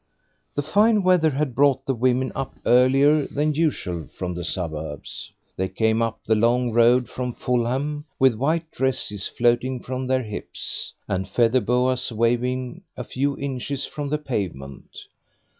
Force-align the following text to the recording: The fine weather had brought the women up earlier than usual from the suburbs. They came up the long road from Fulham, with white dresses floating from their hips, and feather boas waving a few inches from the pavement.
The 0.55 0.63
fine 0.63 1.03
weather 1.03 1.29
had 1.29 1.53
brought 1.53 1.85
the 1.85 1.93
women 1.93 2.31
up 2.33 2.53
earlier 2.65 3.27
than 3.27 3.53
usual 3.53 4.07
from 4.17 4.33
the 4.33 4.43
suburbs. 4.43 5.31
They 5.55 5.69
came 5.69 6.01
up 6.01 6.21
the 6.25 6.33
long 6.33 6.73
road 6.73 7.07
from 7.07 7.33
Fulham, 7.33 8.05
with 8.17 8.33
white 8.33 8.71
dresses 8.71 9.27
floating 9.27 9.79
from 9.79 10.07
their 10.07 10.23
hips, 10.23 10.91
and 11.07 11.27
feather 11.29 11.61
boas 11.61 12.11
waving 12.11 12.81
a 12.97 13.03
few 13.03 13.37
inches 13.37 13.85
from 13.85 14.09
the 14.09 14.17
pavement. 14.17 15.05